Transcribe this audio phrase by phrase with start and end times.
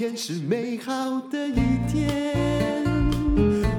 [0.00, 2.82] 天是美好的一天。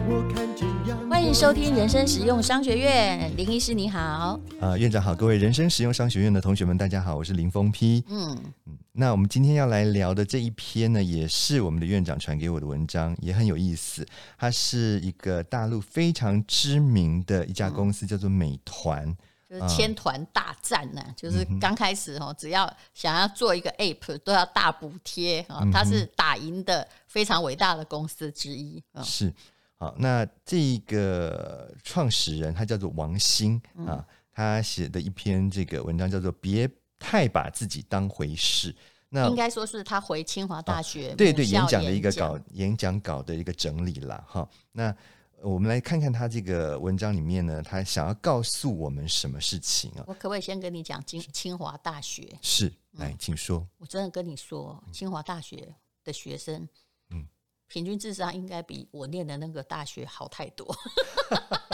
[0.07, 1.09] 我看见阳。
[1.09, 3.99] 欢迎收听人生实用商学院，林医师你好。
[3.99, 8.03] 啊、呃，院长好，各位人生实用商学院的同学们，大家好，我是林峰批。
[8.07, 8.37] 嗯
[8.67, 14.05] 嗯，那我们今天要来聊的这一篇呢，也是我们的院长传给我的文章，也很有意思。
[14.37, 19.17] 它是一个大陆非常知名的一家公司，嗯、叫做美团。
[19.51, 25.61] 就是千团大战呢、啊，嗯、就是刚开始哦，只要想要做一个 app，都要大补贴啊。
[25.73, 28.81] 它是打赢的非常伟大的公司之一。
[29.03, 29.33] 是，
[29.77, 38.71] 好，那这个创始人他叫做王兴啊，他写的一篇这个文章叫做《别太把自己当回事》。
[39.09, 44.47] 那应该说是他回清华大学、哦、对对演讲的一个稿，演讲稿的一个整理了哈。
[44.71, 44.95] 那
[45.43, 50.03] 我们来看看他这个文章里面呢，他想要告诉我们什么事情啊？
[50.07, 52.37] 我可不可以先跟你讲清清华大学？
[52.41, 53.67] 是，来，请说。
[53.77, 56.67] 我真的跟你说，清华大学的学生，
[57.09, 57.25] 嗯，
[57.67, 60.75] 平均智商应该比我念的那个大学好太多。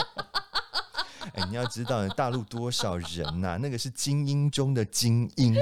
[1.34, 3.56] 哎，你要知道，大陆多少人呐、啊？
[3.60, 5.54] 那个是精英中的精英。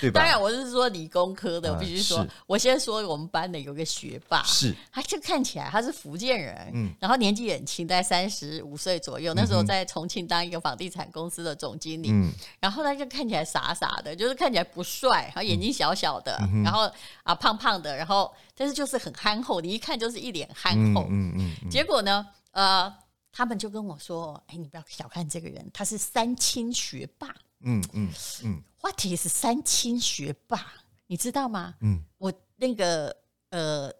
[0.00, 0.20] 对吧？
[0.20, 12.30] 当然，我是说理工科的，我必须说，啊、我先说我们班的有个学霸，是，他就看起来他是福建人，嗯，然后年纪很轻，大概三十五岁左右，嗯、那时候在重庆当一个房地产公司的总经理，嗯，
[12.60, 16.90] 然后他就看起来傻傻的，就是看起来不帅，然后眼睛小小的，嗯、然后
[17.22, 21.70] 啊胖胖的，然后但是就是很憨厚，你一看就是一脸憨厚，嗯嗯，嗯嗯。
[21.70, 22.92] 结果呢，呃，
[23.32, 27.34] 他们就跟我说，哎，你不要小看这个人，他是三清学霸。
[27.62, 28.12] 嗯嗯
[28.44, 30.64] 嗯，What is 三清学霸？
[31.08, 31.74] 你知道吗？
[31.80, 33.14] 嗯，我那个
[33.50, 33.92] 呃，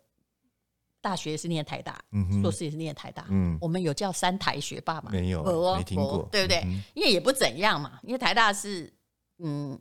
[1.01, 5.11] 大学是念台大，嗯哼，硕士也是念台大，嗯，我们有叫三台学霸吗？
[5.13, 6.59] 没有，哦、没听过，对不对？
[6.65, 8.93] 嗯、因为也不怎样嘛，因为台大是
[9.39, 9.77] 嗯，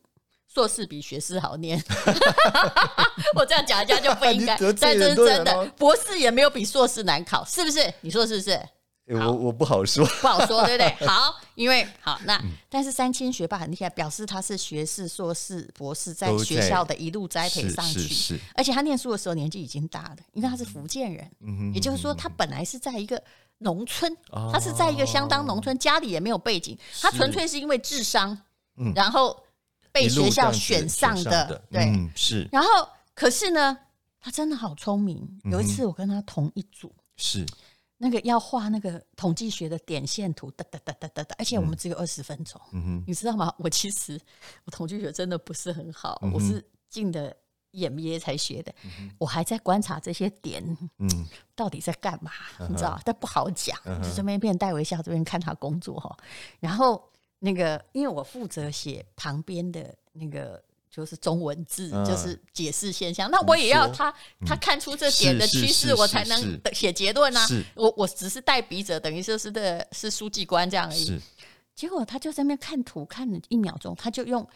[0.48, 1.80] 硕士比学士好念，
[3.38, 7.94] 我这样讲一下就不应该， 但这是真的，博士也没有比硕士难考，是不是？
[8.02, 8.60] 你说是不是？
[9.08, 10.90] 我我不好说，不好说，对不对？
[11.08, 18.00] 好，因为好那，但是三千学霸很厉害，表示他是学士、硕士、博士，在学校的一路栽培上去。
[18.00, 18.40] 是是。
[18.56, 23.22] 而且他念书的时候年纪已经大了，因为他是福建人，嗯也就是说他本来是在一个
[23.60, 24.12] 农村，
[24.52, 28.36] 他是在一个相当农村，家里也没有背景，他纯粹是因为智商，
[28.96, 29.40] 然后
[29.92, 31.62] 被学校选上的。
[31.70, 32.50] 对，是。
[32.52, 32.70] 然后
[33.14, 33.78] 可是呢，
[34.20, 35.40] 他真的好聪明。
[35.44, 37.46] 有一次我跟他同一组，是。
[38.06, 43.52] 那个要画那个统计学的点线图，哒哒哒哒哒哒，而且我们只有二十分钟，嗯哼，你知道吗？
[43.58, 44.22] 我其实
[44.66, 47.36] 我统计学真的不是很好，嗯、我是进的
[47.72, 50.64] EMBA 才学的，嗯、我还在观察这些点，
[51.00, 51.10] 嗯，
[51.56, 52.32] 到底在干嘛？
[52.60, 56.16] 嗯、你知道，但不好讲，嗯、就这边一边带微笑，这边看他工作哈。
[56.60, 57.04] 然后
[57.40, 60.64] 那个，因为我负责写旁边的那个。
[60.96, 63.30] 就是中文字，就是解释现象。
[63.30, 64.14] 那我也要他，
[64.48, 67.46] 他看出这点的趋势，我才能写结论啊。
[67.74, 71.20] 我我只是代笔者，等于说是的是书记官这样而已。
[71.76, 74.48] 结果他就在那边看图，看了一秒钟，他就用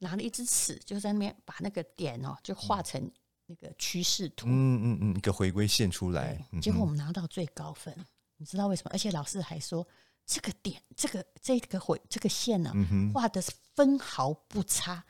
[0.00, 3.10] 拿了一支尺，就在那边把那个点哦，就画成
[3.46, 4.48] 那个趋势图。
[4.48, 4.50] 嗯
[4.84, 6.38] 嗯嗯，一个回归线出来。
[6.60, 7.96] 结果我们拿到最高分，
[8.36, 8.90] 你知道为什么？
[8.92, 9.88] 而且老师还说，
[10.26, 12.70] 这个点，这个这个回这个线呢，
[13.14, 15.02] 画的是分毫不差。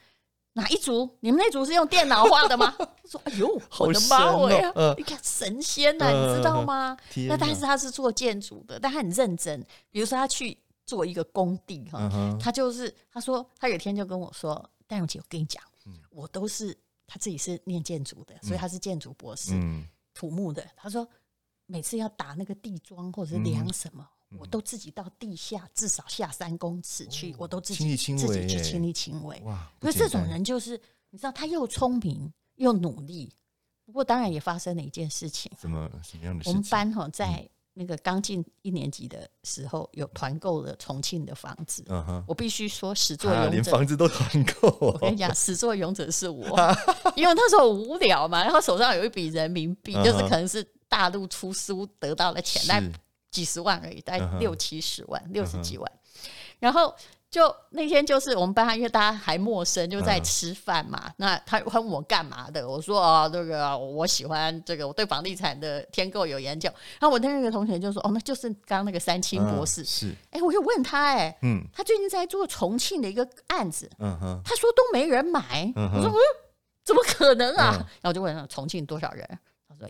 [0.60, 1.08] 哪一组？
[1.20, 2.76] 你们那组是用电脑画的吗？
[3.08, 4.70] 说：“哎呦，我的妈呀！
[4.74, 6.96] 呃、你看神仙呐、啊，呃、你知道吗？
[7.28, 9.60] 那但是他是做建筑的，但他很认真。
[9.90, 10.56] 比如说他去
[10.86, 12.08] 做一个工地哈，
[12.40, 19.84] 他就是他说他有一天就跟我说：‘戴永杰，我跟你讲，嗯、我都是他自己是念建筑的，所以他是建筑博士，嗯、
[20.14, 21.08] 土木的。’他说
[21.66, 24.06] 每次要打那个地桩或者是量什么。
[24.30, 29.40] 嗯”我都自己到地下至少下三公尺去，我都自己自己去亲力亲为。
[29.44, 29.70] 哇！
[29.82, 30.80] 因为这种人就是
[31.10, 33.32] 你知道，他又聪明又努力。
[33.84, 35.50] 不过当然也发生了一件事情。
[35.60, 36.52] 什么什么样的事情？
[36.52, 41.84] 我们班哈在那个刚进一年级的时候，有团购了重庆的房子。
[41.88, 42.24] 嗯哼。
[42.28, 44.76] 我必须说，始作俑者连房子都团购。
[44.80, 46.46] 我跟你讲，始作俑者是我，
[47.16, 52.80] 因为那时候无聊嘛，然后手上有一笔人民币，就是可能是大陆出书得到的钱来。
[53.30, 55.92] 几十万而已，大概六七十万，六十几万。
[56.58, 56.94] 然后
[57.30, 61.10] 就那天就是我们班上，因为大家还陌生，就在吃饭嘛。
[61.16, 66.68] 那他问我干嘛的，我说哦，这个我喜欢这个，我对房地产的天购有研究。
[66.98, 69.82] 然后我的那个同学就说，哦，那就是刚刚那个三清博士。
[69.84, 75.72] 是，哎，我就问他，哎，嗯，他最近在做重庆的一个案子，嗯哼，他说都没人买。
[75.76, 76.18] 我说，嗯，
[76.84, 77.72] 怎么可能啊？
[78.02, 79.38] 然后我就问他，重庆多少人？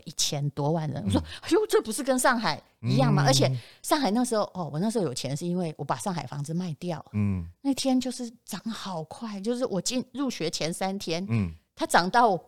[0.01, 3.23] 一千多万人，我说：“哎呦，这不是跟上海一样吗？
[3.23, 3.51] 嗯、而且
[3.81, 7.03] 上海那时候，哦，我那时候有钱是因为我把上海房子卖掉。
[7.13, 12.39] 嗯，那天就是涨好快，就是我进入学前三天，嗯，它涨到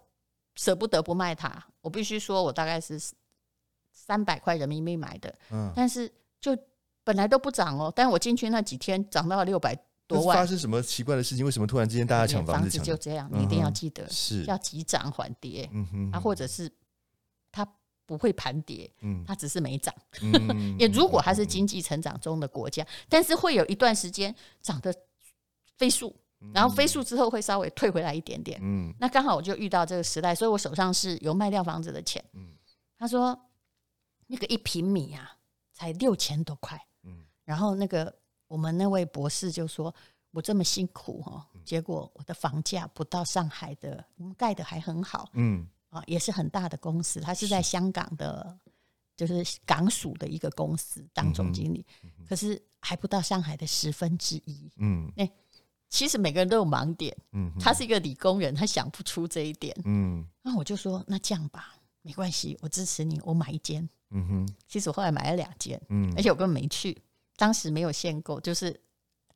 [0.56, 1.52] 舍不得不卖它。
[1.82, 3.00] 我必须说，我大概是
[3.92, 6.58] 三百块人民币买的，嗯，但是就
[7.04, 10.38] 本来都不涨哦，但我进去那几天涨到了六百多万。
[10.38, 11.46] 发生什么奇怪的事情？
[11.46, 12.62] 为什么突然之间大家抢房子？
[12.62, 16.72] 房子就这样，你一定要记得，是要急涨缓跌，嗯哼，啊，或者是
[17.54, 17.66] 它
[18.06, 19.96] 不会盘跌，嗯，它只是没涨。
[20.78, 24.94] 也如果它是经济成长中的国家，但是会有一段时间涨得
[25.78, 26.14] 飞速。
[26.54, 32.50] 然后飞速之后会稍微退回来一点点，嗯，那刚好我就遇到这个时代，所以我手上是有卖掉房子的钱，嗯，
[32.98, 33.48] 他说
[34.28, 35.38] 那个一平米啊
[35.72, 38.14] 才六千多块，嗯，然后那个
[38.50, 39.96] 我们那位博士就说，
[40.32, 48.58] 我这么辛苦哦，结果我的房价不到上海的，我们盖的还很好，嗯，啊，也是很大的公司，他是在香港的，
[49.16, 51.86] 就是港属的一个公司当总经理，
[52.28, 55.32] 可是还不到上海的十分之一，嗯，哎。
[55.90, 67.00] 其实每个人都有盲点，嗯，他是一个理工人，他想不出这一点，嗯，那我就说，那这样吧，没关系，我支持你，我买一间，嗯哼，其实我后来买了两间，嗯，而且我根本没去，
[67.36, 68.76] 当时没有限购，就是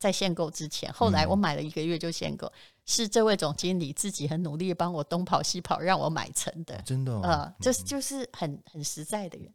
[0.00, 2.52] 在限购之前，后来我买了一个月就限购，
[2.90, 9.52] 是这位总经理自己很努力帮我东跑西跑让我买成的，真的，呃，就是就是很很实在的人，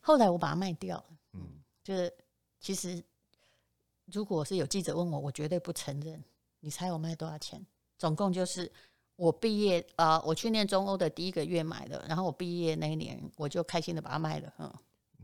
[0.00, 2.14] 后来我把它卖掉了，嗯，就是
[2.60, 3.02] 其实
[4.04, 6.22] 如果是有记者问我，我绝对不承认。
[6.60, 7.64] 你猜我卖多少钱？
[7.98, 8.70] 总共就是
[9.16, 14.54] 我毕业啊、呃，我去念中欧的第一个月买的，然后我毕业那一年我就开心的把它卖了。
[14.58, 14.72] 嗯，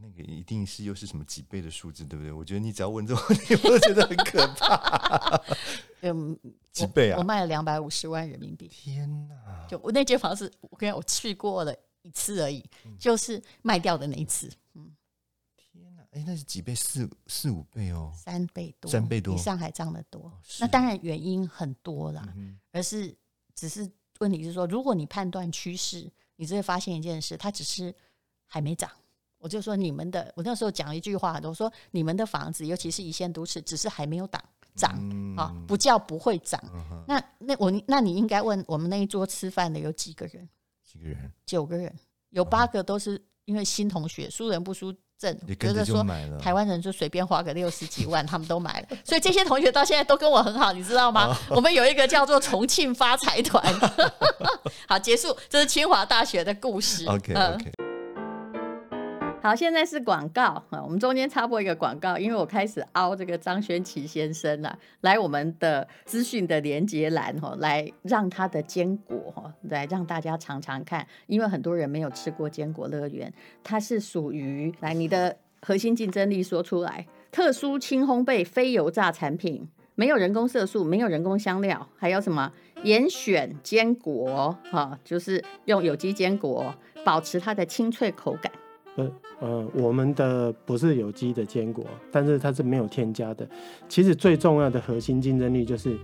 [0.02, 2.32] 那个一定是又是什么几倍的数字，对不对？
[2.32, 5.40] 我觉得你只要问这种问题， 我都觉得很可怕。
[6.02, 6.36] 嗯，
[6.72, 7.16] 几倍啊？
[7.16, 8.66] 我，我卖了两百五十万人民币。
[8.68, 9.66] 天哪！
[9.68, 11.72] 就我那间房子，我跟你讲，我去过了
[12.02, 14.50] 一次而已，嗯、就是卖掉的那一次。
[14.74, 14.90] 嗯。
[16.10, 16.74] 哎，那是几倍？
[16.74, 20.20] 四四五倍哦，三倍多，三倍多，比上海涨得多。
[20.26, 23.16] 哦、那当然原因很多啦，嗯、而是
[23.54, 27.94] 只是问题是说，如果你判断趋势，你就会发现一件事，它只是
[28.46, 28.90] 还没涨。
[29.42, 34.42] 我就说你们的，我那时候讲了一句话，我说你们的房子，尤其是一线都市，只是还没有涨
[34.76, 36.62] 涨啊、不叫不会涨。
[36.72, 40.48] 嗯、那那我那你应该问我们那一桌吃饭的有几个人？
[40.84, 41.32] 几个人？
[41.44, 41.92] 九个人，
[42.30, 44.94] 有八个都是因为新同学，输人不输。
[45.60, 46.04] 觉得说
[46.40, 51.32] 台湾人就随便花个六十几万，他们都买了，所以这些同学到现在都跟我很好，你知道吗？
[51.48, 53.62] 我们有一个叫做重庆发财团。
[54.88, 57.06] 好，结束，这是清华大学的故事。
[57.06, 57.91] OK OK。
[59.42, 73.34] 好，现在是广告啊，我们中间插播一个广告，因为我开始凹这个张轩琪先生啊，来我们的资讯的连接栏哈，来让他的坚果哈，来让大家尝尝看，因为很多人没有吃过坚果乐园，
[73.64, 82.52] 它是属于来你的核心竞争力说出来，特殊轻烘焙非油炸产品，没有人工色素，没有人工香料，还有什么
[82.84, 86.72] 严选坚果哈，就是用有机坚果
[87.04, 88.52] 保持它的清脆口感。
[88.96, 89.10] 呃
[89.40, 93.48] 呃，我们的不是有机的坚果，但是它是没有添加的。
[93.88, 95.96] 其实最重要的核心竞争力就是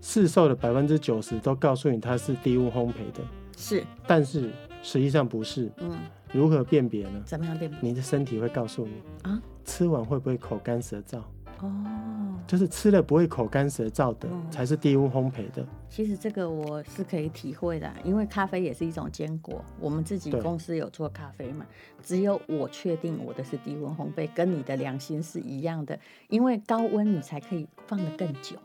[0.00, 3.22] 市售的百分之九十都告诉你它是低温烘焙的，
[3.56, 4.50] 是，但是
[4.82, 5.70] 实际上不是。
[5.78, 5.98] 嗯，
[6.32, 7.22] 如何辨别呢？
[7.24, 7.78] 怎么样辨别？
[7.80, 11.20] 你的身体会告诉你啊，吃完会不会口干舌燥？
[11.66, 15.66] 哦，就是吃了不会口干舌燥的，哦、才是低温烘焙的。
[15.88, 19.64] 其实这个我是可以体会的，因为咖啡也是一种坚果。
[19.78, 21.66] 我们自己公司有做咖啡嘛，
[22.02, 25.98] 只有我确定我的是低温烘焙，跟你的良心是一样的。
[26.28, 28.56] 因为高温你才可以放得更久，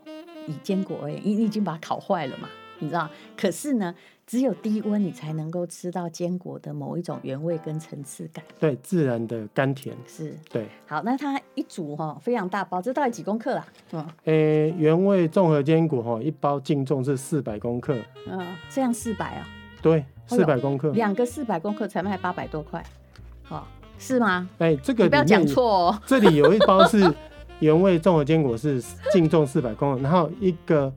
[0.48, 2.48] 以坚果而言，你你已经把它烤坏了嘛，
[2.80, 3.10] 你知道？
[3.38, 3.94] 可是呢？
[4.28, 8.44] 只有低温，你才能够吃到坚果的某一种原味跟层次感。
[8.60, 10.36] 对，自然的甘甜是。
[10.50, 13.68] 对，好，那它一组哈，非常大包，这到底几公克啊？
[13.92, 17.96] 嗯，诶、欸，原味综合坚果哈，一包净重是四百公克。
[18.28, 19.48] 嗯，这样四百啊？
[19.80, 22.84] 对，四百公克，两个四百公克才卖八百多块，
[23.50, 23.62] 哦，
[24.00, 24.50] 是吗？
[24.58, 26.02] 哎、欸，这个你不要讲错哦。
[26.08, 27.14] 这里有一包是
[27.62, 30.92] 原味综合坚果，是净重四百公克，然后一个。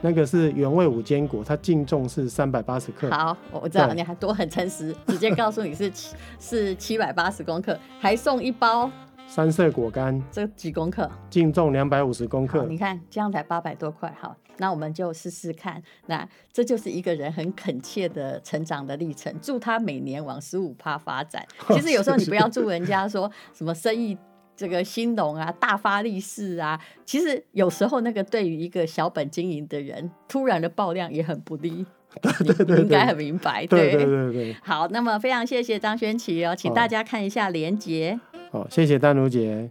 [0.00, 3.10] 那个是原味五坚果，它净重是三百八十克。
[3.10, 8.90] 好，我知道对你还多很诚实，直接告诉你是七是七百八十公克，还送一包
[9.26, 11.10] 三色果干，这几公克？
[11.28, 12.64] 净重两百五十公克。
[12.66, 15.82] 你看这样才八百多块，好，那我们就试试看。
[16.06, 21.44] 那这就是一个人很恳切的成长的历程，祝他每年往十五趴发展。
[21.74, 24.16] 其实有时候你不要祝人家说什么生意。
[24.58, 31.86] 这个兴隆啊，大发利市啊，其实有时候那个对于一个小本经营的人，突然的爆量也很不利。
[32.20, 33.64] 对对对，对，你应该很明白。
[33.66, 34.56] 对对对对，对。
[34.64, 38.18] 好，那么非常谢谢张轩琪哦，请大家看一下连结。
[38.50, 39.70] 好，谢谢丹如姐，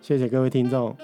[0.00, 0.96] 谢谢各位听众。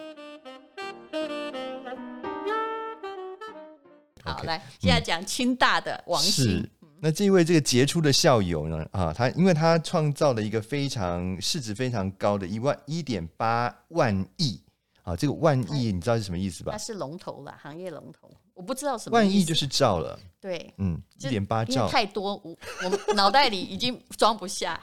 [4.22, 6.68] 好，来，现在讲清大的王姓。
[7.00, 8.86] 那这一位这个杰出的校友呢？
[8.90, 14.60] 啊，他因为他创造了一个非常市值非常高的一万一点八万亿
[15.02, 16.72] 啊，这个万亿你知道是什么意思吧？
[16.72, 18.30] 它是龙头啦，行业龙头。
[18.54, 20.18] 我不知道什么万亿就是兆了。
[20.40, 24.80] 对，嗯，一点八兆太多，我我脑袋里已经装不下。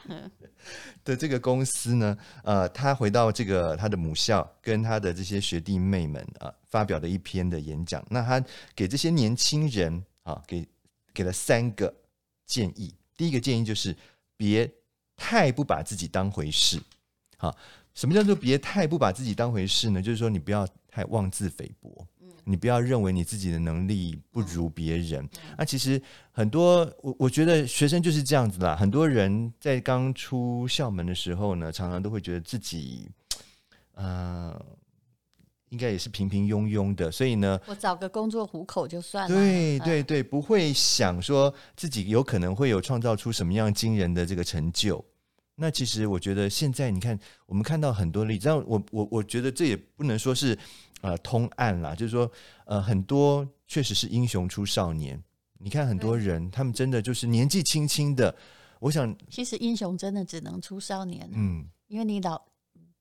[1.04, 8.02] 的这个公司呢，呃，他回到这个他的母校，跟他的这些学弟妹们啊，发表了一篇的演讲。
[8.08, 8.42] 那他
[8.74, 10.66] 给这些年轻人啊，给
[11.12, 11.92] 给了三个。
[12.46, 13.94] 建议第一个建议就是
[14.36, 14.70] 别
[15.16, 16.80] 太不把自己当回事。
[17.36, 17.54] 好，
[17.94, 20.00] 什么叫做别太不把自己当回事呢？
[20.00, 22.06] 就是说你不要太妄自菲薄，
[22.44, 25.28] 你不要认为你自己的能力不如别人。
[25.58, 26.00] 那其实
[26.30, 28.76] 很多我我觉得学生就是这样子啦。
[28.76, 33.10] 很多人在刚出校门的时候呢，常常都会觉得自己，
[33.92, 34.64] 呃。
[35.70, 39.36] 应该也是平平庸庸的，所以呢，我找个工作糊口就算了。
[39.36, 45.04] 对对对，不会想说自己有可能会有创造出什么样惊人的这个成就。
[45.56, 50.56] 那其实我觉得现在你看，我们看到很多例子，我我我觉得这也不能说是
[51.00, 52.30] 呃通案啦，就是说
[52.66, 55.20] 呃很多确实是英雄出少年。
[55.58, 58.32] 你看很多人，他们真的就是年纪轻轻的，
[58.78, 62.40] 我想其实英雄真的只能出少年，嗯，因为你老。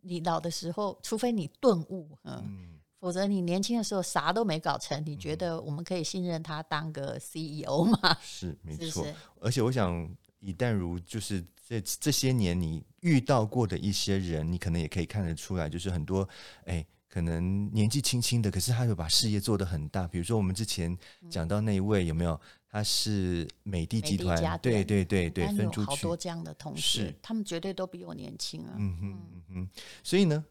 [0.08, 8.18] 你老的时候，除非你顿悟，嗯，嗯，否则你年轻的时候啥都没搞成，你觉得我们可以信任他当个 CEO 吗？
[8.22, 9.06] 是，没错。
[9.40, 10.08] 而且我想，
[10.40, 16.28] 以淡如就是这这些年你遇到过的一些人，你可能也可以看得出来，就是很多
[16.66, 20.08] 哎，可能年纪轻轻的，可是他有把事业做得很大。
[20.08, 20.96] 比如说我们之前
[21.30, 22.40] 讲到那一位，有没有？
[22.76, 28.74] 他是美的集团，对对对对，分出去好多这样的同事，他们绝对都比我年轻啊。
[28.76, 29.70] 嗯哼嗯哼，
[30.04, 30.44] 所以呢，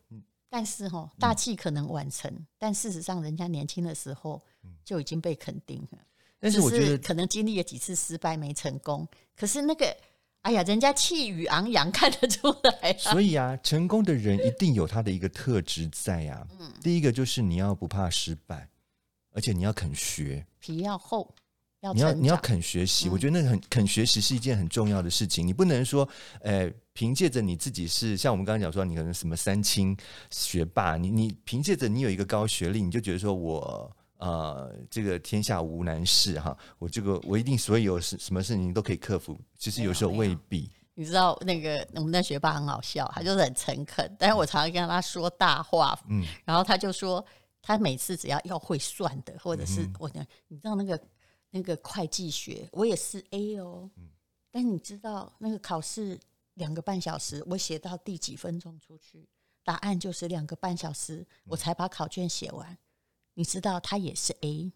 [0.48, 4.42] 但是哈，大器可能晚成，但事实上，人家年轻的时候
[4.86, 5.98] 就已经被肯定了。
[6.40, 9.94] 但是我觉得可能经历了几次失败没成功，可是那个，
[10.40, 12.96] 哎呀，人家气宇昂扬， 看得出来。
[12.96, 16.46] 所以啊，成功的人一定有他的一个特质在呀。
[16.58, 18.66] 嗯，第一个就是你要不怕失败，
[19.32, 21.30] 而且你要肯学，皮要厚。
[21.92, 25.46] 你要你要肯学习，我觉得那很肯学习是一件很重要的事情。
[25.46, 26.08] 你不能说，
[26.40, 29.94] 呃，凭借着你自己是像我们刚刚讲说，你可能什么三清
[30.30, 39.38] 学霸，你你凭借着你有一个高学历，你就觉得说我呃这个天下无难事哈，我这个我一定所有什什么事情都可以克服。
[39.58, 40.70] 其实有时候未必。
[40.94, 47.22] 你知道那个我们的学霸很好笑，他就是很诚恳，但是我常常跟他说大话，嗯，然后他就说
[47.60, 50.98] 他每次只要要会算的，或者是、嗯、我讲，你知道那个。
[51.54, 53.88] 那个会计学我也是 A 哦，
[54.50, 56.18] 但你知道那个考试
[56.54, 59.28] 两个半小时，我写到第几分钟出去，
[59.62, 62.76] 答案就是两个半小时，我才把考卷写完。
[63.34, 64.72] 你知道他也是 A，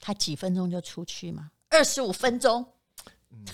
[0.00, 1.50] 他几分钟就出去吗？
[1.68, 2.64] 二十五分钟。
[3.28, 3.44] 嗯，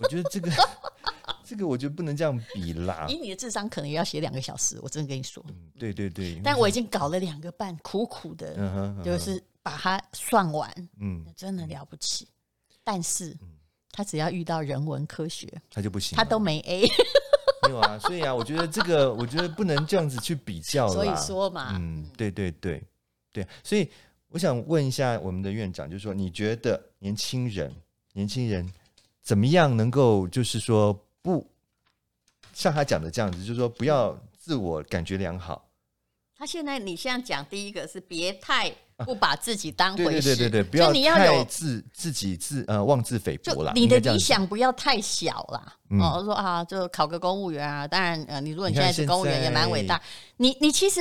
[0.00, 0.50] 我觉得这个
[1.46, 3.06] 这个我觉得不能这样比啦。
[3.08, 4.76] 以你的智商，可能也要写两个小时。
[4.82, 5.44] 我真的跟你说，
[5.78, 6.40] 对对对。
[6.42, 9.40] 但我已经搞了两个半，苦苦的，就是。
[9.62, 12.28] 把它算完，嗯，真的了不起。
[12.84, 13.36] 但是，
[13.92, 16.82] 他只要遇到人文科学，他就不行，他都没 A。
[17.64, 20.88] 没有啊，所以啊，我觉得这个，我觉得不能这样子去比较。
[20.88, 22.82] 所以说嘛，嗯，对对对
[23.32, 23.88] 对，所以
[24.28, 27.72] 我想问一下我们的院长，就是说，你觉得年轻人，
[28.14, 28.68] 年轻人
[29.22, 30.92] 怎么样能够，就是说，
[31.22, 31.46] 不
[32.52, 35.64] 像他讲的这样子，就是说，不要自我感觉良好。
[36.42, 38.74] 他现在，你现在讲第一个是别太。
[39.04, 43.72] 不把自己当回事，对对对对，不要太自自己自呃妄自菲薄了。
[43.74, 45.72] 你的理想不要太小了。
[45.98, 47.88] 哦，说啊，就考个公务员啊。
[47.88, 50.00] 当然，呃，你如果你现在是公务员，也蛮伟大。
[50.36, 51.00] 你你其实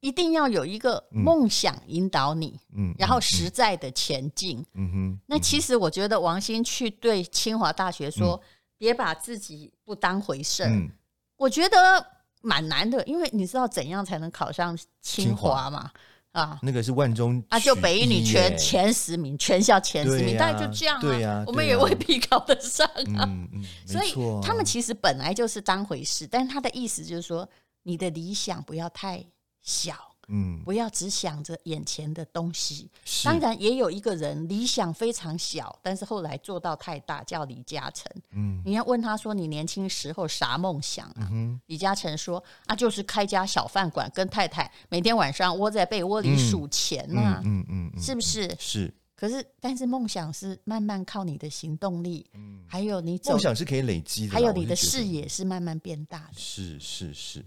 [0.00, 4.62] 一定要有一个梦想引导你，嗯，然后实在的前进。
[4.74, 5.20] 嗯哼。
[5.26, 8.38] 那其实我觉得王兴去对清华大学说，
[8.76, 10.64] 别把自己不当回事。
[10.64, 10.90] 嗯，
[11.38, 12.06] 我觉得
[12.40, 15.90] 蛮难的，因为你知道怎样才能考上清华嘛？
[16.32, 21.44] 啊，那个是万中啊，就北一女全前十名，全校前十名，大概就这样啊。
[21.46, 23.24] 我们也未必考得上啊。
[23.26, 27.48] 嗯嗯， 所以他们其实本来就是当回事，但是他的意思就是说，
[27.82, 29.24] 你的理想不要太
[29.60, 30.09] 小。
[30.30, 32.88] 嗯，不要只想着眼前的东西。
[33.24, 38.10] 当然，也有一个人理想非常小，但是后来做到太大，叫李嘉诚。
[38.32, 47.42] 嗯，你要问他说：“你年轻时候啥梦想啊？”嗯、李嘉诚说：“啊，就是开家小饭馆，跟太太每天晚上窝在被窝里数钱呐、啊。
[47.44, 48.56] 嗯”嗯嗯，嗯是不是？
[48.58, 48.94] 是。
[49.16, 56.38] 可是，但是梦想是慢慢靠你的行动力，嗯，还有你走，梦想是可以累积的，还有你的视野是慢慢变大的。
[56.38, 57.44] 是是是。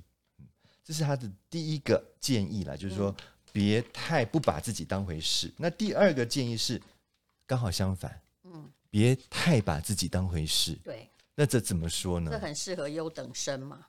[0.84, 3.16] 这是他的第一个建议啦，就是说
[3.52, 5.52] 别太不把自己当回事。
[5.58, 6.82] 那第二个建议是
[7.48, 10.74] 刚好相反，嗯，别太把自己当回事。
[10.84, 12.32] 对，那这怎么说呢？
[12.32, 13.86] 这很适合优等生嘛。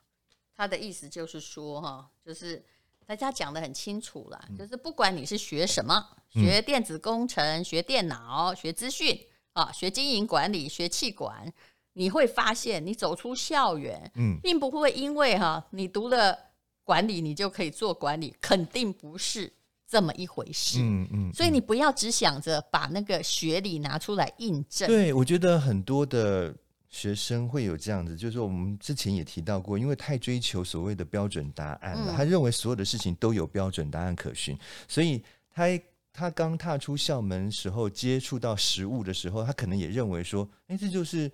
[0.55, 2.63] 他的意思就是说，哈，就是
[3.05, 9.19] 大家讲的很清楚了，嗯、就是不管你是学什么，学电子工程、嗯、学电脑、学资讯
[9.51, 11.51] 啊，学经营管理、学气管，
[11.91, 16.37] 你会发现，你走出校园，嗯，并不会因为哈你读了
[16.85, 19.51] 管理，你就可以做管理，肯定不是。
[19.87, 24.87] 这么一回事，嗯嗯，嗯，所以你不要只想着把那个学历拿出来印证。
[24.87, 26.53] 对，我觉得很多的
[26.89, 35.23] 学生会有这样子，就是我们之前也提到过，因为太追求所谓的标准答案了，嗯、他认为所有的事情都有标准答案可循，所以
[35.53, 35.65] 他
[36.11, 41.31] 他刚踏出校门时候接触到实物的时候，他可能也认为说，哎，这就是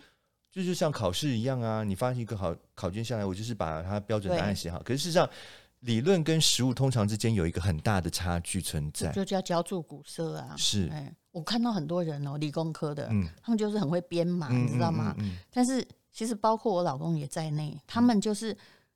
[0.51, 4.79] 这就像考试一样啊，你发一个考考卷下来，我就是把它标准答案写好。
[4.83, 5.29] 可是事实上。
[5.81, 10.53] 理论跟实物通常之间有一个很大的差距存在，就叫浇筑古色啊。
[10.55, 15.15] 是，哎，我看到很多人哦，理工科的，嗯，他们就是很会编码，嗯、你知道吗？
[15.51, 18.55] 但是其实包括我老公也在内，他们就是。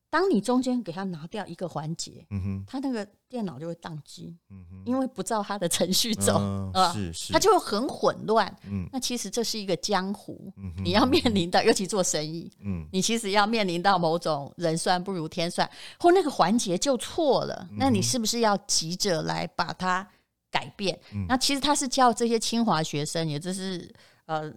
[0.10, 6.38] 当你中间给他拿掉一个环节，嗯哼，他那个电脑就会宕机，嗯哼，因为不照他的程序走，
[6.74, 15.70] 啊，是是，他就会很混乱，嗯，那其实这是一个江湖，嗯哼，你要面临到，尤其做生意，嗯，你其实要面临到某种人算不如天算，
[16.00, 20.08] 或那个环节就错了，那你是不是要急着来把它
[20.50, 20.98] 改变？
[21.28, 23.94] 那其实他是教这些清华学生，也就是
[24.28, 24.50] 呃，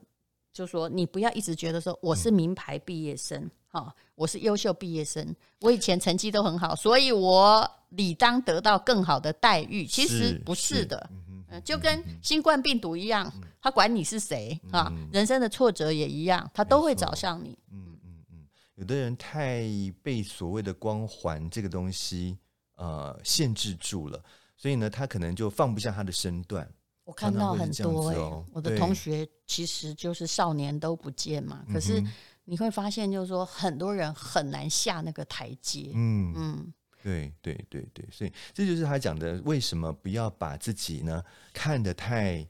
[0.52, 3.50] 就说你不要一直觉得说我是名牌毕业生。
[3.70, 9.86] 好，我是优秀毕业生，我以前成绩都很好，所以我理当得到更好的待遇。
[9.86, 17.58] 其实不是的，是嗯嗯、就跟新冠病毒一样，他管你是谁啊，人生的挫折也一样，他都会找上你。
[17.70, 18.46] 嗯嗯嗯，
[18.76, 19.64] 有的人太
[20.02, 22.38] 被所谓的光环这个东西
[22.76, 24.18] 呃限制住了，
[24.56, 26.66] 所以呢，他可能就放不下他的身段。
[27.04, 32.02] 我看到很多哎、欸，我的同学其实就是少年都不见嘛，可是。
[32.48, 35.92] 你会发现，就是说，很多人很难下那个台阶。
[35.94, 42.46] 嗯嗯，对对对对，所以这就是他讲的，为什么不要把自己呢看得太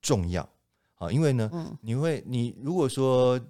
[0.00, 0.46] 重要？
[0.96, 3.40] 啊，因为呢，嗯、你会，你如果说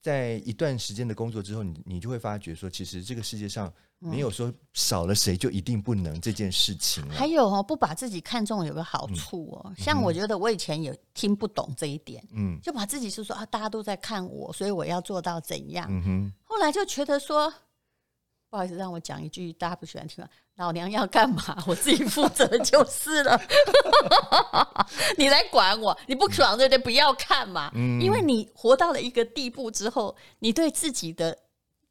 [0.00, 3.72] 在一段时间的工作之后，你你就会发觉说，其实这个世界上。
[4.02, 7.06] 没有说少了谁就一定不能这件事情。
[7.10, 9.66] 还有哦，不把自己看重有个好处哦。
[9.66, 15.86] 嗯、像我觉得我以前也听不懂这一点，嗯，就把自己是说啊，大家都在看我，所以我要做到怎样。
[15.90, 16.32] 嗯哼。
[16.44, 17.52] 后来就觉得说，
[18.48, 23.38] 不好意思，让我讲一句大家不喜欢听了，老娘要干嘛，我自己负责就是了。
[25.18, 26.78] 你来管我，你不爽对不对？
[26.78, 27.70] 不要看嘛。
[27.74, 28.00] 嗯。
[28.00, 31.36] 因为你活到了一个地步之后，你对自己的。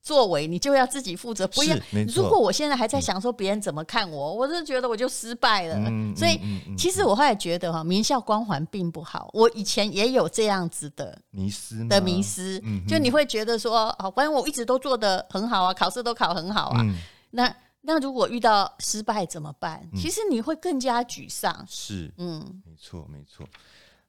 [0.09, 1.77] 作为你就要自己负责，不要。
[2.15, 5.75] 如果我现在还在想说别人怎么看我，我就觉得我就失败了。
[6.15, 6.41] 所以
[6.75, 9.29] 其实我后来觉得哈，名校光环并不好。
[9.33, 16.83] 我以前也有这样子的迷失的迷失，就你会觉得说，哦，反正我一直都做得很好啊，考试都考很好啊。
[17.29, 19.87] 那那如果遇到失败怎么办？
[19.95, 21.63] 其实你会更加沮丧。
[21.69, 23.47] 是，嗯，没错，没错。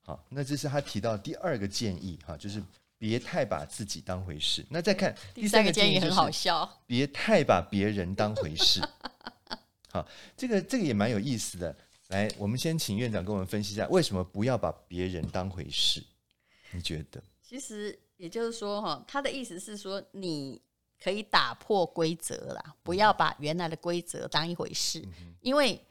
[0.01, 2.63] 好，那这是他提到第二个建议哈，就是。
[3.01, 4.63] 别太把自己当回事。
[4.69, 6.71] 那再看第三个建议，很好笑。
[6.85, 8.79] 别太把别人当回事。
[9.91, 11.75] 好，这个这个也蛮有意思的。
[12.09, 16.05] 来，我们先请院长跟我们分析一下，为什么不要把别人当回事？
[16.73, 17.23] 你觉得？
[17.43, 20.61] 其实也就是说，哈，他的意思是说，你
[21.03, 25.83] 可以打破规则啦，不要把原来的规则当一回事，嗯、因为。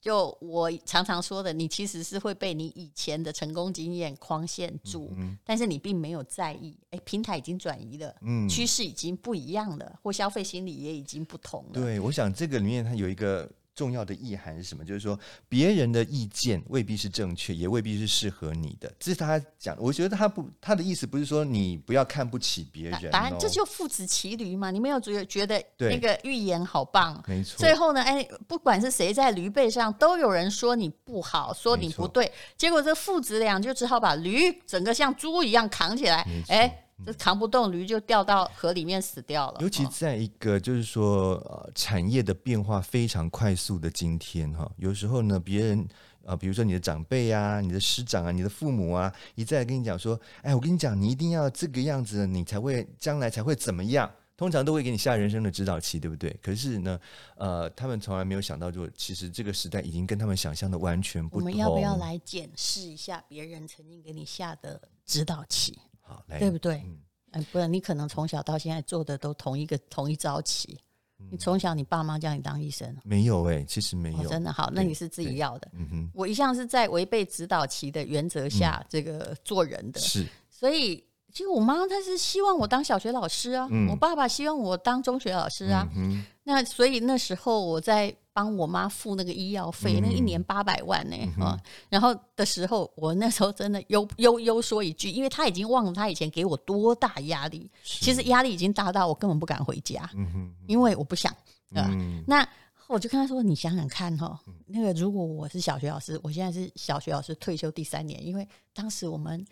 [0.00, 6.76] 就我常常说的，你其实是会被你以前的成功经验框限住，嗯、但是你并没有在意。
[6.90, 11.72] 哎，平台已经转移了，嗯，趋势已经不一样了，或消费心理也已经不同了。
[11.72, 13.50] 对，我想这个里面它有一个。
[13.74, 14.84] 重要的意涵是什么？
[14.84, 18.92] 就是说，别人的意见未必是正确，也未必是适合你的。
[18.98, 23.10] 这是他讲，我觉得他不，他的意思不是说你不要看不起别人。
[23.10, 24.70] 答案，这就父子骑驴嘛。
[24.70, 27.22] 你没有觉得觉得那个预言好棒？
[27.26, 27.58] 没错。
[27.58, 32.30] 最后呢，哎，不管是谁在驴背上，都有人说你不好，说你不对。
[32.56, 36.26] 结果这父子俩就只好把驴整个像猪一样扛起来。
[36.48, 36.86] 哎。
[37.04, 39.60] 这扛不动，驴就掉到河里面死掉了。
[39.60, 45.86] 尤其在一个就是说，呃，产业的变化非常快速的今天，哈，有时候呢，别人
[46.24, 54.10] 啊，比如说你的长辈啊、你的师长啊、你的父母啊，一再跟你讲说，哎，我跟你讲，你一定要这个样子，你才会将来才会怎么样。
[54.36, 56.34] 通常都会给你下人生的指导期，对不对？
[56.42, 56.98] 可是呢，
[57.36, 61.40] 呃，他们从来没有想到，就其实这个时代已经跟他们想象的完全不同。
[61.40, 65.78] 我们要不要来检视一下别人曾经给你下的指导棋？
[66.10, 66.82] 好，来，对不对？
[66.84, 66.98] 嗯，
[67.30, 70.76] 哎，不然你可能从小到现在做的都同一个同一招棋。
[71.20, 72.96] 嗯、你从小你爸妈叫你当医生？
[73.04, 74.18] 没有哎、欸，其实没有。
[74.18, 75.70] 哦、真的好，那你是自己要的。
[75.74, 80.00] 嗯哼，我一向是在违背指导棋的原则下，这个做人的。
[80.00, 80.26] 是。
[80.48, 85.88] 所以其实我妈她是希望我当小学老师啊，嗯、我爸爸希望我当中学老师啊。
[85.96, 91.58] 嗯、那所以那时候我在帮我妈付那个医药费，嗯、那一年八百万呢、啊。
[91.88, 101.32] 然后的时候，我那时候真的悠悠悠说一句，因为他已经忘了他以前给我多大压力，其实压力已经大到我根本不敢回家，嗯、因为我不想。
[101.74, 102.46] 啊、嗯，那
[102.88, 109.44] 我就跟他说：“你想想看哈，那个如果我是小学老师，我现在是小学老师退休第三年，因为当时我们。”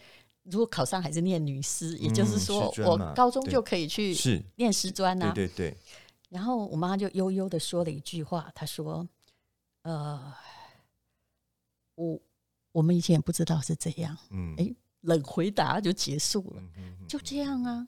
[0.51, 4.15] 如果考上还是念女师，嗯、也就是说我高中就可以去
[4.57, 5.33] 念师专啊。
[5.33, 5.77] 对对对。
[6.31, 9.07] 然后我妈就悠悠的说了一句话，她说
[9.83, 10.33] ：“呃，
[11.95, 12.21] 我
[12.73, 16.63] 我们以前也不知道是这样。”嗯，哎，冷回答就结束了，
[17.07, 17.87] 就这样啊。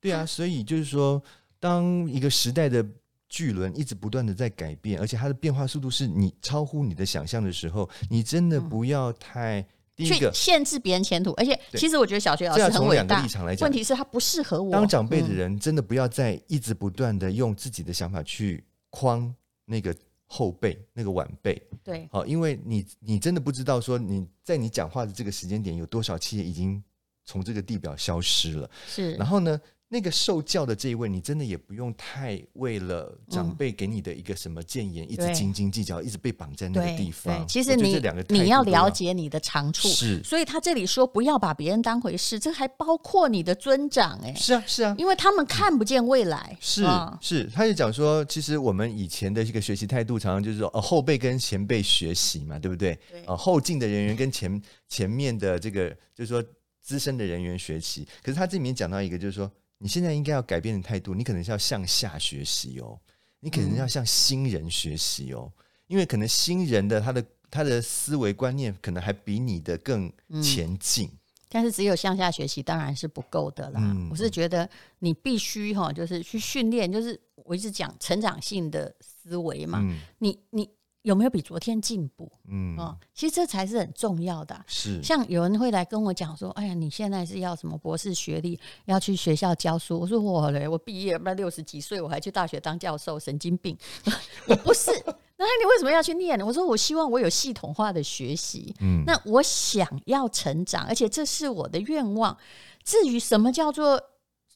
[0.00, 1.22] 对啊，所以就是说，
[1.58, 2.86] 当一个时代的
[3.28, 9.66] 巨轮一直不断的在改变，而且它的变化速度是你超乎你的想象的时候，你真的不要太。
[9.96, 13.24] 去限制别人前途，而且其实我觉得小学老师很伟大。
[13.60, 14.72] 问题是他不适合我。
[14.72, 19.94] 当长辈的人真的不要再一直不断的用自己的想法去框那个
[20.26, 21.62] 后辈、那个晚辈。
[21.84, 26.82] 对，好，因为你你真的不知道说你在你讲话的这个时间点有多少企业已经
[27.24, 28.70] 从这个地表消失了。
[28.86, 29.60] 是，然后呢？
[29.92, 37.46] 那个受教的这一位，你真的也不用太为了长辈给你的一个什么谏言，嗯、一直斤斤计较，一直被绑在那个地方。
[37.46, 38.00] 其实你
[38.30, 40.22] 你要了解你的长处，是。
[40.24, 44.32] 所以他这里说不要把别人当回事，这还包括你的尊长哎。
[44.32, 46.56] 是啊，是啊，因为他们看不见未来。
[46.58, 46.86] 是
[47.20, 52.98] 是，他就讲说，其实我们以前的这个学习态度，常常就是说，呃，后辈跟前辈学习嘛，对不对？
[53.10, 53.22] 对。
[53.26, 56.42] 呃，后进的人员跟前前面的这个，就是说
[56.80, 58.08] 资深的人员学习。
[58.22, 59.52] 可是他这里面讲到一个，就是说。
[59.82, 62.96] 你现在应该要改变的态度，你可能是要向下学习哦，
[63.40, 71.18] 你可能要向新人学习哦，嗯、因为可能新人的他的他的思维观念可能还比你的更前进、嗯。
[71.48, 73.80] 但是只有向下学习当然是不够的啦。
[73.82, 74.68] 嗯、我是觉得
[75.00, 79.80] 你必须哈，就是去训练，就是我一直讲成长性的思维嘛。
[79.82, 80.70] 嗯、你你。
[81.02, 82.30] 有没有比昨天进步？
[82.48, 84.64] 嗯，哦，其实这才是很重要的啊。
[84.68, 93.76] 是，像有人会来跟我讲说：“哎呀，你现在是要什么博士学历，要去学校教书？”我说：“我嘞，我毕业不六十几岁，我还去大学当教授，神经病！
[94.48, 94.90] 我不是。
[95.36, 96.46] 那你为什么要去念呢？
[96.46, 98.72] 我说：我希望我有系统化的学习。
[98.78, 102.36] 嗯，那我想要成长，而且这是我的愿望。
[102.84, 104.00] 至于什么叫做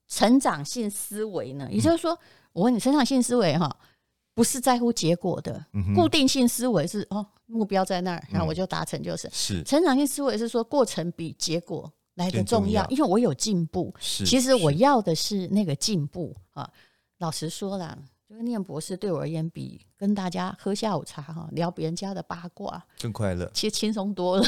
[0.06, 1.68] 成长性思维呢？
[1.72, 2.16] 也就是说，
[2.52, 3.76] 我问你，成长性思维哈？”
[4.36, 9.30] 不是在乎结果的，固定性思维是哦，目标在那儿，然后我就达成就是。
[9.32, 13.94] 是成长性思维是说过程比结果来的重要，因为我有进步。
[13.98, 16.70] 是，其实我要的是那个进步啊。
[17.16, 17.96] 老实说啦，
[18.28, 24.44] 就是念博士对我而言，比跟大家喝下午茶哈，聊别人家的八卦更快乐，其实轻松多了。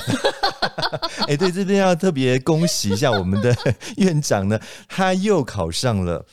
[1.27, 3.57] 哎，对，这边要特别恭喜一下我们的
[3.96, 6.27] 院长呢，他又考上了。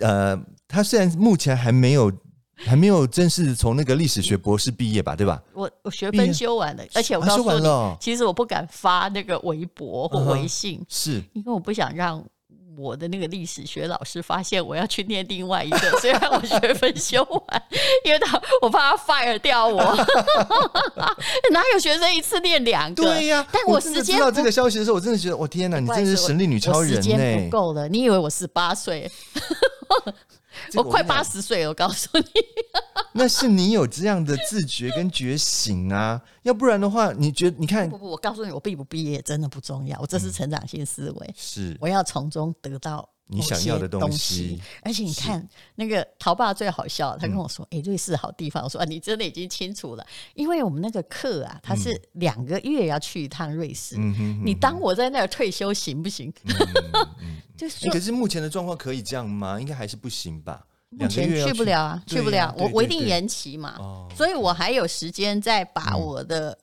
[0.00, 2.12] 呃，他虽然目前还没有。
[2.56, 5.40] 还没有正式从那个历史学博士毕业吧，对吧？
[5.52, 12.24] 我我学分修完了，而且我告诉你，其实我不敢发那个微博或微信，是因为我不想让
[12.78, 15.78] 我的那个历史学老师发现我要去念另外一个。
[16.00, 17.62] 虽然我学分修完，
[18.04, 19.78] 因为他我怕他 fire 掉我。
[21.52, 23.02] 哪有学生一次念两个？
[23.02, 26.96] 对呀，但我时间知道这个消息的时候，我真的觉得，我天哪，你真是神力女超人呢！
[26.96, 29.10] 时间不够了，你以为我十八岁？
[30.76, 32.24] 我快八十岁了，我告诉你，
[33.12, 44.60] 那是你有这样的自觉跟觉醒啊，要不然的话，你觉得你看，不不，我告诉你，我毕不毕业真的不重要，我这是成长性思维，是我要从中得到你想要的东西。
[44.82, 53.96] 而且你看那个陶爸最好笑，他跟我说：“哎，瑞士好地方。”我说：“你真的已经清楚了，因为我们那个课啊，他是两个月要去一趟瑞士，
[54.44, 56.32] 你当我在那儿退休行不行？”
[57.56, 59.60] 就是，可是目前的状况可以这样吗？
[59.60, 60.66] 应该还是不行吧。
[60.90, 62.54] 目前去不了啊，去不了。
[62.56, 63.76] 我我一定延期嘛，
[64.14, 66.56] 所以我还有时间再把我的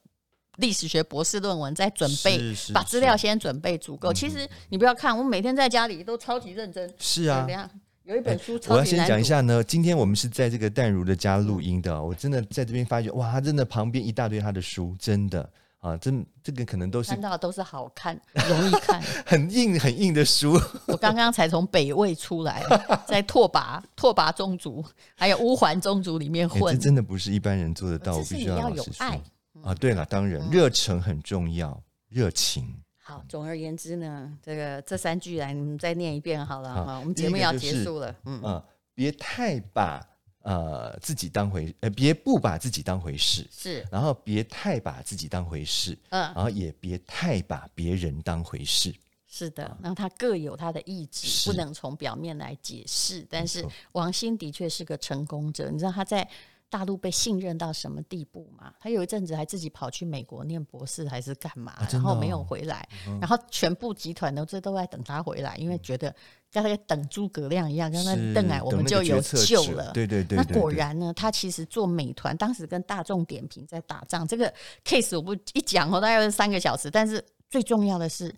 [0.58, 2.40] 历史学博士论文在准备，
[2.74, 4.14] 把资料先准备足够。
[4.14, 6.94] 其实你不要看，我每天在家里都超级认真。
[6.98, 7.70] 是啊，怎样
[8.04, 9.64] 有一本书，我要先讲一下呢。
[9.64, 15.50] 今天我们是在这个淡如的家录音的，我真的在这边发觉，哇，他真的旁边一大堆他的书，真的。
[15.80, 20.58] 啊，真这个可能都是看到都是好看、容易看、 很硬很硬的书。
[20.86, 22.64] 我刚刚才从北魏出来，
[23.06, 24.82] 在拓跋拓跋宗族
[25.14, 28.16] 还有乌桓宗族里面混，欸，这真的不是一般人做得到。
[28.16, 29.20] 我必须要有爱
[29.64, 29.74] 啊！
[29.74, 32.76] 对了，当然热忱很重要，热情。
[32.98, 36.86] 好，总而言之呢，这个这三句来，你们再念一遍好了。
[36.86, 38.16] 好，我们节目要结束了。
[38.26, 40.06] 嗯啊，别太把。
[40.46, 48.94] 呃，自己当回呃，别不把自己当回事，是，然后别太把自己当回事，嗯，然后也别太把别人当回事，
[49.26, 53.26] 是的，那他各有他的意志，不能从表面来解释。
[53.30, 56.30] 但是王兴的确是个成功者，你知道他在
[56.74, 58.74] 大陆被信任到什么地步嘛？
[58.80, 62.90] 他有一阵子还自己跑去美国念博士还是干嘛，然后没有回来，
[63.22, 66.12] 然后全部集团都这都在等他回来，因为觉得
[66.52, 69.92] 跟他等诸葛亮一样，跟他邓来我们就有救了。
[69.92, 70.36] 对对对。
[70.36, 74.52] 那果然呢，他其实做美团，当时跟大众点评在打仗，这个
[74.84, 76.90] case 我不一讲哦，大概是三个小时。
[76.90, 78.34] 但是最重要的是，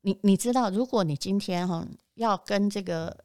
[0.00, 3.16] 你你知道，如果你今天哈要跟这个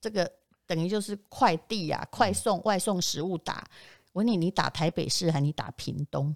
[0.00, 0.37] 这个。
[0.68, 3.66] 等于就是快递啊，快送外送食物打。
[4.12, 6.34] 我问你，你打台北市还是你打屏东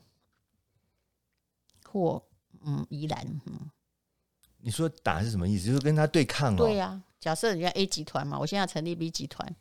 [1.85, 2.21] 或
[2.65, 3.41] 嗯宜兰？
[3.45, 3.71] 嗯，
[4.59, 5.67] 你说打是什么意思？
[5.67, 6.57] 就是跟他对抗哦。
[6.57, 9.55] 对呀、啊，假设人家 A 集团嘛，我现在要成立 B 集团，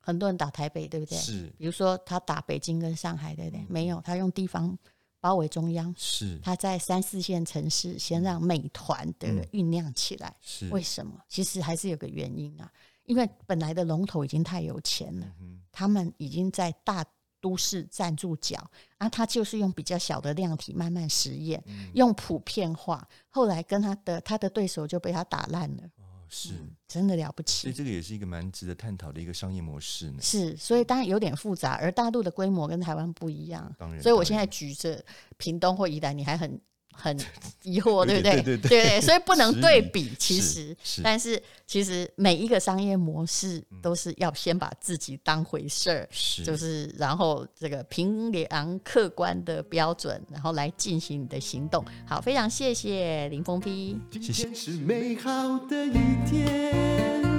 [0.00, 1.18] 很多人打台北，对不对？
[1.18, 1.52] 是。
[1.58, 3.60] 比如说他打北京跟上海，对不对？
[3.60, 4.78] 嗯、没有，他用地方
[5.20, 5.94] 包围中央。
[5.98, 6.38] 是。
[6.42, 10.34] 他在三四线城市先让美团的酝酿起来。
[10.40, 10.68] 是。
[10.70, 11.20] 为什么？
[11.28, 12.72] 其实还是有个原因啊。
[13.10, 15.26] 因为本来的龙头已经太有钱了，
[15.72, 17.04] 他们已经在大
[17.40, 18.64] 都市站住脚
[18.98, 21.60] 啊，他就是用比较小的量体慢慢实验，
[21.94, 25.82] 用普遍化，后来跟他的他的对手就被他打烂了。
[25.96, 26.50] 哦，是，
[26.86, 27.62] 真的了不起。
[27.62, 30.22] 所以这个也是一个蛮值得探讨的一个商业模式呢。
[30.22, 33.74] 是，所以当然有点复杂，而大陆的规模跟台湾不一样。
[33.76, 35.04] 当然，所以我现在举着
[35.36, 36.60] 屏东或宜兰，你还很。
[37.00, 37.18] 很
[37.62, 38.32] 疑惑，对不对？
[38.34, 40.12] 对对对，对对，所以不能对比。
[40.18, 46.08] 其实，但是其实每一个商业模式都是要先把自己当回事儿，
[46.44, 51.84] 就是然后这个平量客观的标准，然后来进行你的行动。
[52.06, 55.92] 好，非常谢谢林峰 P，今天是美好的一
[56.28, 57.29] 天，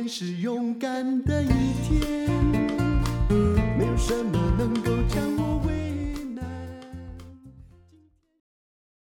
[0.00, 1.48] 天是勇敢的一
[1.84, 2.26] 天，
[3.76, 5.39] 没有什么能够将。